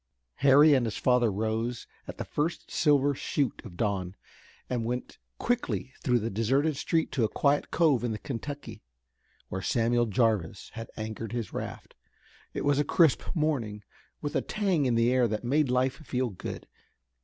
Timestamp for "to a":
7.11-7.29